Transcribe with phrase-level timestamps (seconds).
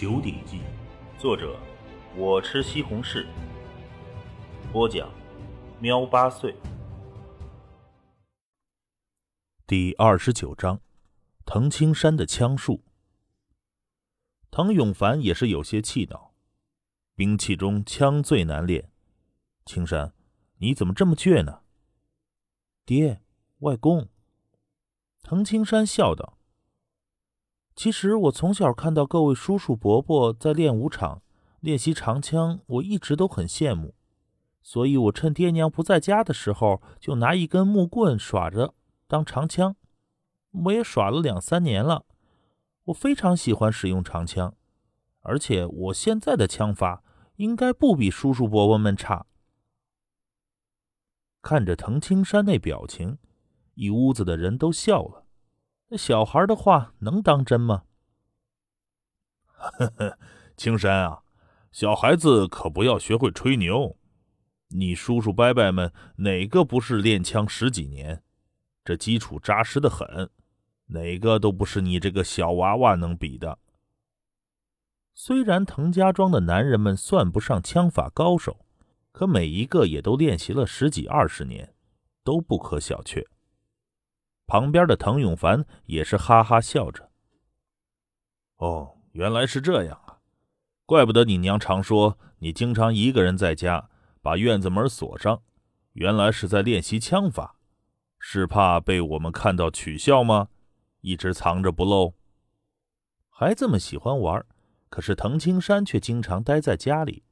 [0.00, 0.58] 九鼎记》，
[1.20, 1.58] 作者
[2.16, 3.26] 我吃西红柿，
[4.72, 5.12] 播讲
[5.80, 6.54] 喵八岁。
[9.66, 10.80] 第二十九章：
[11.44, 12.84] 藤青山的枪术。
[14.52, 16.32] 滕永凡也是有些气恼，
[17.16, 18.92] 兵器中枪最难练。
[19.66, 20.14] 青山，
[20.58, 21.62] 你怎么这么倔呢？
[22.86, 23.20] 爹，
[23.58, 24.08] 外公。
[25.24, 26.37] 滕青山笑道
[27.78, 31.22] ：“其实我从小看到各位叔叔伯伯在练武场
[31.60, 33.94] 练习长枪，我一直都很羡慕，
[34.64, 38.74] 所以我趁爹娘不在家的时候，就拿一根木棍耍着
[39.06, 39.76] 当长枪。
[40.64, 42.04] 我也耍了两三年了，
[42.86, 44.52] 我非常喜欢使用长枪，
[45.20, 47.04] 而且我现在的枪法
[47.36, 49.26] 应该不比叔叔伯伯们差。”
[51.40, 53.18] 看着滕青山那表情。
[53.74, 55.27] 一屋子的人都笑了。
[55.90, 57.84] 那小孩的话能当真吗？
[59.46, 60.18] 呵呵，
[60.56, 61.22] 青山啊，
[61.72, 63.96] 小孩子可不要学会吹牛。
[64.68, 68.22] 你叔叔伯伯们哪个不是练枪十几年？
[68.84, 70.30] 这基础扎实的很，
[70.86, 73.58] 哪个都不是你这个小娃娃能比的。
[75.14, 78.66] 虽然滕家庄的男人们算不上枪法高手，
[79.10, 81.74] 可每一个也都练习了十几二十年，
[82.22, 83.26] 都不可小觑。
[84.48, 87.10] 旁边的滕永凡也是哈哈笑着。
[88.56, 90.20] 哦，原来是这样啊，
[90.86, 93.90] 怪不得你娘常说你经常一个人在家，
[94.22, 95.42] 把院子门锁上，
[95.92, 97.56] 原来是在练习枪法，
[98.18, 100.48] 是怕被我们看到取笑吗？
[101.02, 102.14] 一直藏着不露。
[103.28, 104.44] 孩子们喜欢玩，
[104.88, 107.22] 可是滕青山却经常待在家里，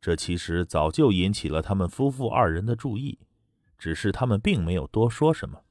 [0.00, 3.20] 这其实早就引起了他们夫妇二人的注意，
[3.78, 5.62] 只是他们并没有多说什么。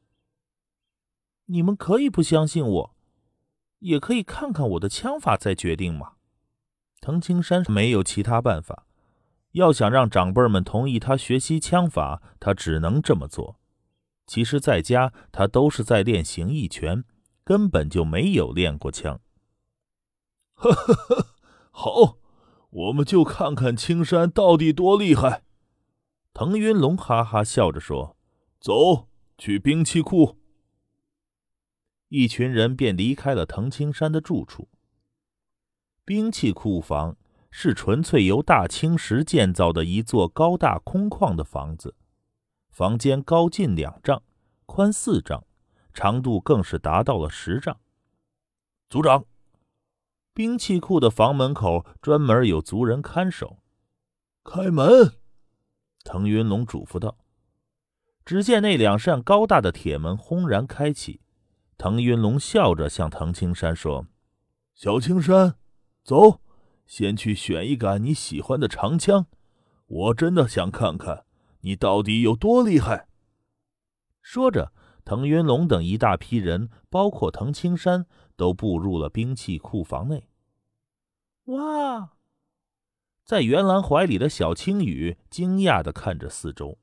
[1.46, 2.96] 你们可以不相信我，
[3.80, 6.14] 也可以看看我的枪法再决定嘛。
[7.02, 8.88] 滕青山没有其他办法，
[9.52, 13.60] 要想让长辈们同意他学习枪法，他只能这么做。
[14.26, 17.04] 其实，在家他都是在练形意拳，
[17.44, 19.20] 根本就没有练过枪。
[20.56, 21.28] 呵呵呵，
[21.70, 22.18] 好，
[22.72, 25.44] 我们就看看青山到底多厉害。
[26.34, 28.18] 滕云龙哈哈笑着说
[28.60, 30.40] ：“走去兵器库。”
[32.10, 34.70] 一群人便离开了藤青山的住处。
[36.04, 37.18] 兵器库房
[37.50, 41.96] 是纯粹由大青石建造的一座高大空旷的房子，
[42.70, 44.22] 房间高近两丈，
[44.66, 45.44] 宽四丈，
[45.94, 47.80] 长度更是达到了十丈。
[48.88, 49.26] 族长，
[50.34, 53.58] 兵器库的房门口专门有族人看守。
[54.44, 55.14] 开门，
[56.04, 57.18] 腾云龙嘱咐道。
[58.24, 61.22] 只见那两扇高大的铁门轰然开启。
[61.78, 64.08] 滕云龙笑着向滕青山说
[64.74, 65.58] ：“小青山，
[66.04, 66.42] 走，
[66.86, 69.28] 先去选一杆你喜欢的长枪。
[69.88, 71.26] 我真的想看看
[71.62, 73.08] 你到底有多厉害。”
[74.24, 74.72] 说着，
[75.04, 80.30] 腾云龙等一大批人，包括滕青山，都步入了兵器库房内。
[81.46, 82.14] 哇！
[83.24, 86.80] 在袁兰怀里的小青羽惊讶的看着四周。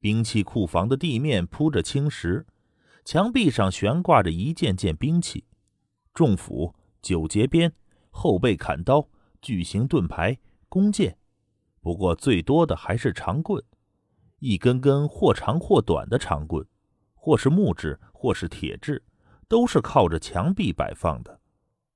[0.00, 2.46] 兵器库房的地面铺着青石。
[3.04, 5.44] 墙壁上悬挂着一件件兵器：
[6.14, 7.70] 重斧、九节鞭、
[8.10, 9.06] 后背砍刀、
[9.42, 10.38] 巨型盾牌、
[10.70, 11.18] 弓箭。
[11.82, 13.62] 不过最多的还是长棍，
[14.38, 16.66] 一根根或长或短的长棍，
[17.14, 19.02] 或是木质，或是铁质，
[19.48, 21.40] 都是靠着墙壁摆放的。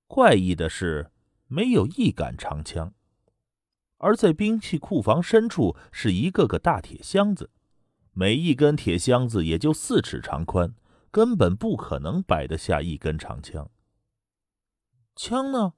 [0.07, 1.11] 怪异的是，
[1.47, 2.93] 没有一杆长枪。
[3.97, 7.49] 而在兵器库房深处，是一个个大铁箱子，
[8.13, 10.75] 每一根铁箱子也就四尺长宽。
[11.11, 13.71] 根本不可能摆得下一根长枪。
[15.17, 15.75] 枪呢？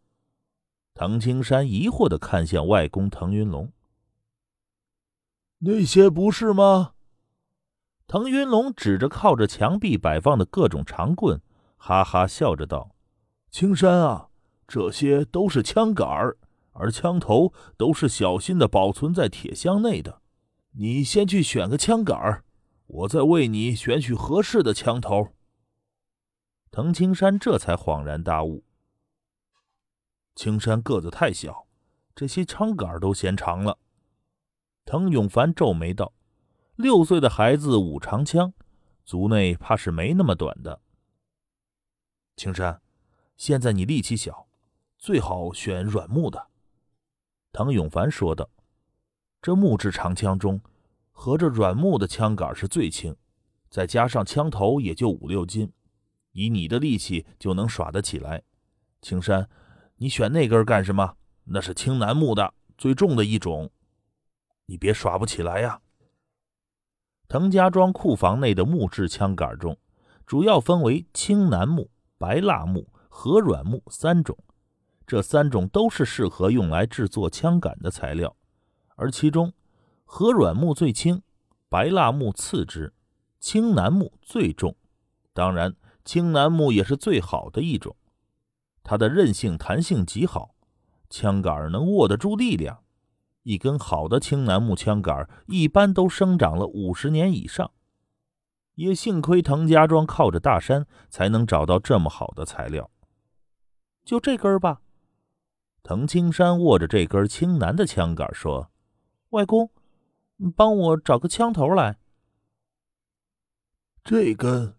[0.93, 3.73] 唐青山疑惑的看向外公滕云龙。
[5.59, 6.93] 那些不是吗？
[8.07, 11.41] 滕云龙指着靠着墙壁摆放的各种长棍，
[11.77, 12.97] 哈哈笑着道
[13.53, 14.31] ：“青山啊，
[14.67, 16.37] 这些都是枪杆儿，
[16.73, 20.21] 而枪头都是小心的保存在铁箱内的。
[20.73, 22.45] 你先去选个枪杆儿。”
[22.93, 25.29] 我在为你选取合适的枪头。
[26.73, 28.65] 滕青山这才恍然大悟：
[30.35, 31.69] 青山个子太小，
[32.17, 33.79] 这些枪杆都嫌长了。
[34.85, 36.13] 滕永凡皱眉道
[36.75, 38.53] ：“六岁的孩子舞长枪，
[39.05, 40.81] 族内怕是没那么短的。”
[42.37, 42.83] 青山，
[43.37, 44.49] 现在你力气小，
[44.99, 46.49] 最好选软木的。”
[47.53, 48.51] 滕永凡说道
[49.41, 50.61] ：“这木质长枪中。”
[51.23, 53.15] 合着软木的枪杆是最轻，
[53.69, 55.71] 再加上枪头也就五六斤，
[56.33, 58.43] 以你的力气就能耍得起来。
[59.03, 59.47] 青山，
[59.97, 61.17] 你选那根干什么？
[61.45, 63.71] 那是青楠木的最重的一种，
[64.65, 65.83] 你别耍不起来呀。
[67.29, 69.77] 滕家庄库房内的木质枪杆中，
[70.25, 74.39] 主要分为青楠木、白蜡木、和软木三种，
[75.07, 78.35] 这三种都是适合用来制作枪杆的材料，
[78.97, 79.53] 而其中
[80.13, 81.23] 和软木最轻，
[81.69, 82.93] 白蜡木次之，
[83.39, 84.75] 青楠木最重。
[85.33, 87.95] 当然，青楠木也是最好的一种。
[88.83, 90.57] 它的韧性、弹性极好，
[91.09, 92.83] 枪杆能握得住力量。
[93.45, 97.71] 一根好的青楠木枪杆一般都生长了五十年以上。
[98.75, 102.91] 也幸亏滕家庄靠着大山，才能找到这么好的材料。
[104.05, 104.83] 就这根吧。
[105.85, 108.73] 滕青山握着这根青楠的枪杆说
[109.31, 109.71] ：“外公，
[110.57, 111.99] 帮我找个枪头来。”
[114.05, 114.77] 这根，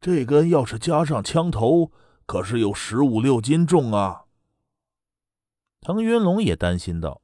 [0.00, 1.92] 这根要是加上枪头。
[2.24, 4.24] 可是有十五六斤重啊！
[5.80, 7.20] 腾云龙也担心道：“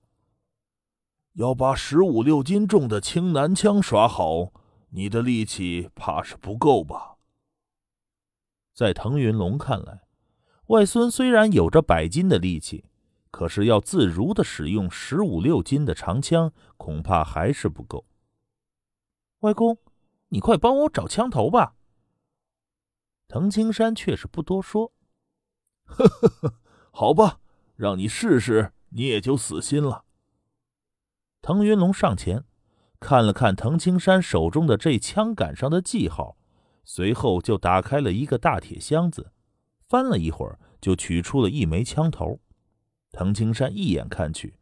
[1.35, 4.53] 要把十五六斤重的青南枪耍好，
[4.91, 7.17] 你的力气怕是不够吧？”
[8.75, 10.03] 在腾云龙看来，
[10.67, 12.85] 外孙虽然有着百斤的力气，
[13.31, 18.07] 可是要自如的使用十五六斤的长枪，恐怕还是不够。
[19.41, 19.79] 外公，
[20.29, 21.75] 你快帮我找枪头吧。
[23.29, 24.93] 滕青山却是不多说。
[25.85, 26.55] 呵呵呵，
[26.91, 27.41] 好吧，
[27.77, 30.05] 让你试试，你也就死心了。
[31.41, 32.45] 腾云龙上前
[32.99, 36.37] 看了看滕青山手中的这枪杆上的记号，
[36.85, 39.33] 随后就打开了一个大铁箱子，
[39.89, 42.41] 翻了一会儿，就取出了一枚枪头。
[43.19, 44.55] 滕青山一眼看去，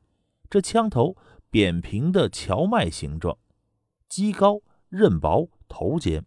[0.48, 1.14] 这枪头
[1.50, 3.36] 扁平的荞麦形状，
[4.08, 6.24] 机高刃薄，头尖。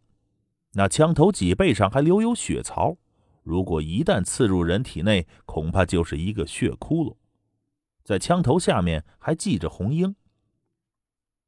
[0.74, 2.98] 那枪头脊背上还留有血槽，
[3.42, 7.16] 如果一旦刺入人体内，恐怕就是一个血窟窿。
[8.04, 10.16] 在枪头下面还系着红缨。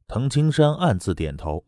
[0.08, 1.64] 滕青山暗自点头，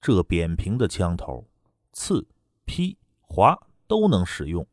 [0.00, 1.48] 这扁平的枪头，
[1.92, 2.26] 刺、
[2.64, 3.56] 劈、划
[3.86, 4.66] 都能使用，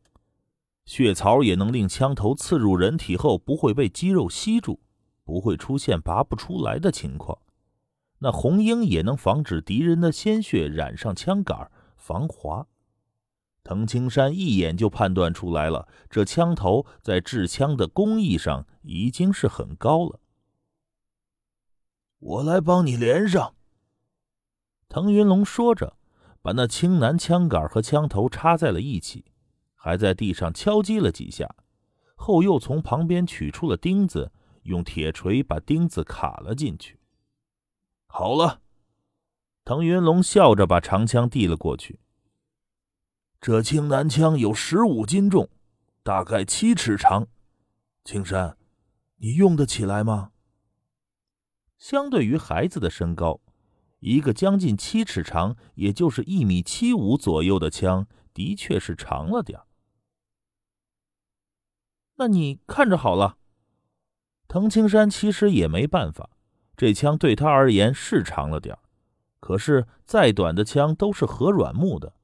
[0.86, 4.80] 血槽也能令枪头刺入人体后不会被肌肉吸住，
[5.24, 7.38] 不会出现拔不出来的情况。
[8.20, 11.70] 那红缨也能防止敌人的鲜血染上枪杆。
[11.96, 12.68] 防滑，
[13.64, 20.20] 藤青山一眼就判断出来了，这枪头在制枪的工艺上已经是很高了。
[22.20, 23.54] 我来帮你连上。
[24.88, 25.96] 腾云龙说着，
[26.40, 29.24] 把那青南枪杆和枪头插在了一起，
[29.86, 31.48] 还在地上敲击了几下，
[32.16, 34.32] 后又从旁边取出了钉子，
[34.64, 36.98] 用铁锤把钉子卡了进去。
[38.08, 38.62] 好了。
[39.64, 42.00] 滕云龙笑着把长枪递了过去。
[43.40, 45.48] 这青南枪有十五斤重，
[46.02, 47.28] 大概七尺长。
[48.02, 48.56] 青山，
[49.18, 50.32] 你用得起来吗？
[51.78, 53.40] 相对于孩子的身高，
[54.00, 59.60] 一个将近七尺长，也就是一米七五左右的枪，的确是长了点
[62.16, 63.38] 那你看着好了。
[64.48, 66.30] 滕青山其实也没办法，
[66.76, 68.76] 这枪对他而言是长了点
[69.40, 72.14] 可是再短的枪都是核软木的，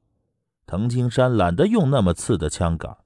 [0.67, 2.99] 藤青山懒得用那么刺的枪杆。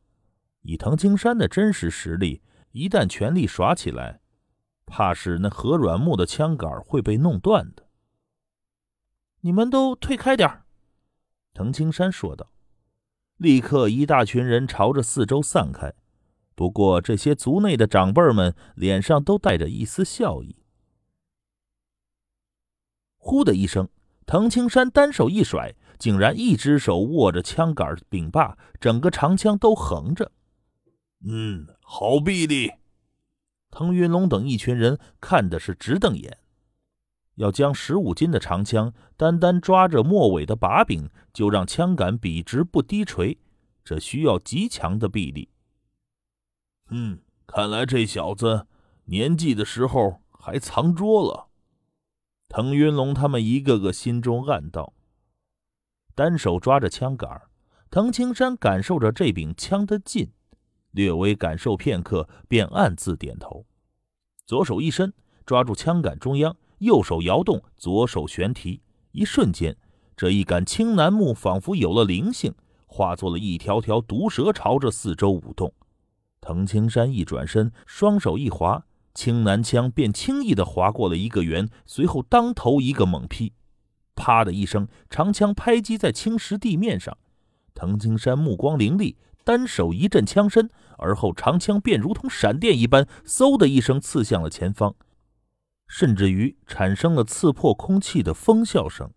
[0.62, 4.20] 以藤青山的真实实力，一旦全力耍起来，
[4.84, 7.88] 怕是那核软木的枪杆会被弄断的。
[9.40, 10.62] 你们都退开点
[11.52, 12.52] 藤青山说道。
[13.36, 15.92] 立刻，一大群人朝着四周散开。
[16.56, 20.56] 不过，这些族内的长辈们脸上都带着一丝笑意。
[23.16, 23.88] 呼的一声。
[24.28, 30.32] 滕青山单手一甩，竟然一只手握着枪杆柄把，整个长枪都横着。
[31.24, 32.72] 嗯，好臂力！
[33.70, 36.38] 腾云龙等一群人看的是直瞪眼。
[37.36, 43.38] 要将十五斤的长枪单单抓着末尾的把柄，就让枪杆笔直不低垂，
[43.84, 45.48] 这需要极强的臂力。
[46.90, 48.66] 嗯，看来这小子
[49.06, 51.48] 年纪的时候还藏拙了。
[52.48, 54.92] 滕云龙他们一个个心中暗道：
[56.14, 57.42] 单手抓着枪杆，
[57.90, 60.30] 滕青山感受着这柄枪的劲，
[60.92, 63.66] 略微感受片刻，便暗自点头。
[64.46, 65.12] 左手一伸，
[65.44, 69.76] 抓住枪杆中央，右手摇动，左手旋提，一瞬间，
[70.16, 72.54] 这一杆青楠木仿佛有了灵性，
[72.86, 75.74] 化作了一条条毒蛇，朝着四周舞动。
[76.46, 78.86] 滕青山一转身，双手一划。
[79.12, 83.52] 青南枪便轻易地划过了一个圆，随后当头一个猛劈，
[84.14, 87.18] 啪的一声，长枪拍击在青石地面上。
[87.74, 94.94] 藤青山目光凌厉，单手一阵枪身，而后长枪便如同闪电一般，嗖的一声刺向了前方，
[95.88, 99.10] 甚至于产生了刺破空气的风笑声。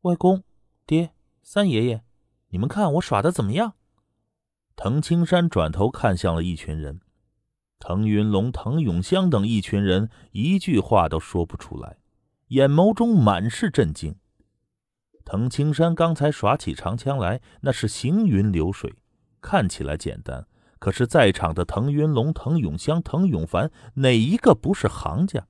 [0.00, 0.42] 外公、
[0.84, 1.12] 爹、
[1.42, 2.02] 三爷爷，
[2.48, 3.74] 你们看我耍的怎么样？
[4.78, 7.00] 滕青山转头看向了一群人，
[7.78, 11.96] 滕云龙、滕永香等一群人一句话都说不出来，
[12.48, 14.16] 眼眸中满是震惊。
[15.24, 18.92] 滕青山刚才耍起长枪来，那是行云流水，
[19.40, 20.46] 看起来简单。
[20.78, 25.46] 可是，在场的滕云龙、滕永香、滕永凡，哪一个不是行家？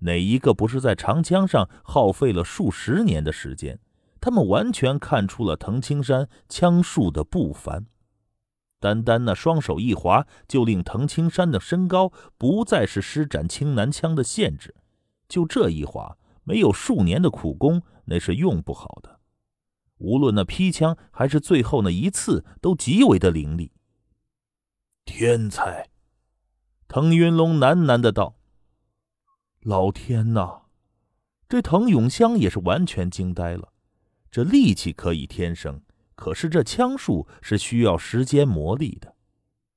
[0.00, 3.80] 哪一个不是在长枪上耗费了数十年的时间？
[4.20, 7.86] 他们完全看出了滕青山枪术的不凡。
[8.78, 14.74] 单单那双手一滑，就令滕青山的身高不再是施展青南枪的限制。
[15.28, 19.20] 就这一滑，没有数年的苦功，那是用不好的。
[19.98, 23.72] 无论那劈枪还是最后那一次，都极为的凌厉。
[25.04, 25.88] 天才，
[26.86, 28.36] 腾云龙喃喃的道
[29.62, 30.62] ：“老天呐！”
[31.48, 33.72] 这腾永香也是完全惊呆了。
[34.30, 35.80] 这力气可以天生，
[36.16, 39.14] 可是这枪术是需要时间磨砺的。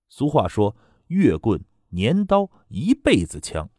[0.07, 0.75] 俗话说
[1.07, 3.69] ：“月棍年刀，一辈子枪。”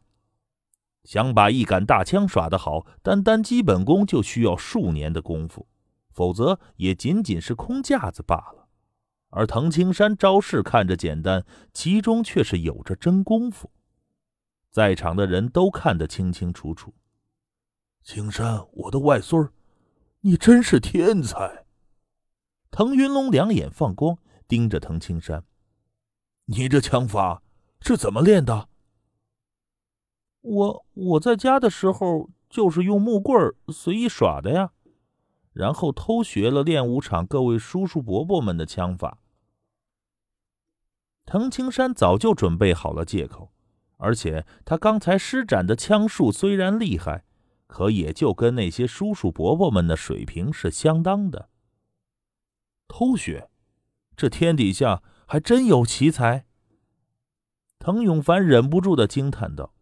[1.03, 5.67] 想把一杆大枪耍得好，单单基本功就需要数年的功夫。
[6.13, 8.69] 否则也仅仅是空架子罢了。
[9.31, 13.71] 而滕青山招式看着简单，其中却是有着真功夫。
[14.71, 16.93] 在场的人都看得清清楚楚。
[18.03, 19.49] 青山，我的外孙
[20.21, 21.60] 你真是天才！
[22.71, 25.45] 滕云龙两眼放光，盯着滕青山
[26.47, 27.43] ：“你这枪法
[27.81, 28.69] 是怎么练的？”
[30.43, 34.73] 我我在家的时候就是用木棍随意耍的呀。
[35.53, 39.19] 然后偷学了练武场各位叔叔伯伯们的枪法。
[41.27, 43.53] 滕青山早就准备好了借口，
[43.97, 47.25] 而且他刚才施展的枪术虽然厉害，
[47.67, 51.51] 可也就跟那些叔叔伯伯们的水平是相当的。
[52.93, 53.49] 偷学，
[54.17, 56.45] 这天底下还真有奇才。
[57.79, 59.73] 滕永凡忍不住的惊叹道。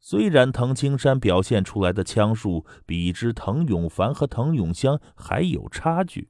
[0.00, 6.28] 虽然滕青山表现出来的枪术比之滕永凡和滕永香还有差距，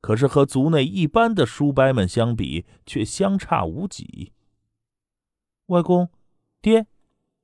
[0.00, 4.32] 可是和族内一般的叔伯们相比，却相差无几。
[5.66, 6.08] 外公，
[6.62, 6.86] 爹，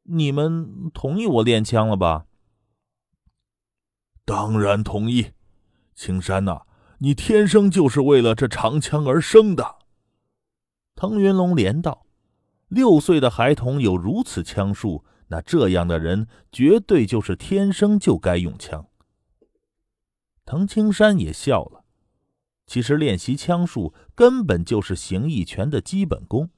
[0.04, 2.26] 你们同意我练枪了吧？
[4.24, 5.32] 当然同意，
[5.94, 6.62] 青山呐，
[6.98, 9.76] 你天生就是为了这长枪而生的。
[10.94, 12.06] 滕云龙连道
[12.68, 18.86] ：“六岁的孩童有如此枪术。”那这样的人绝对就是天生就该用枪。
[20.46, 21.84] 滕青山也笑了。
[22.66, 26.48] 其实练习枪术根本就是形意拳的基本功。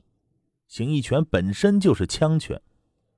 [0.69, 2.63] 形意拳本身就是枪拳，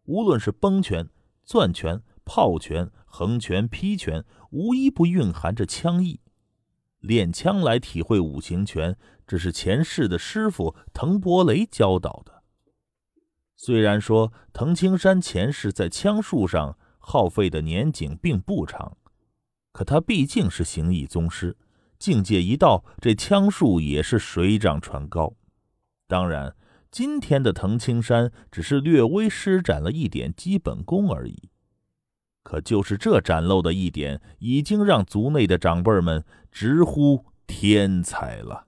[0.05, 1.11] 无论是崩拳、
[1.45, 6.22] 攥拳、炮拳、横拳、劈拳，无一不蕴含着枪意。
[7.03, 12.43] 练枪来体会五行拳，这是前世的师傅滕伯雷教导的。
[13.57, 18.97] 虽然说滕青山前世在枪术上耗费的年景并不长，
[19.73, 21.57] 可他毕竟是形意宗师，
[21.99, 25.35] 境界一到，这枪术也是水涨船高。
[26.09, 26.57] 当然，
[26.91, 31.51] 今天的滕青山只是略微施展了一点基本功而已，
[32.43, 38.67] 可就是这展露的一点，已经让族内的长辈们直呼天才了。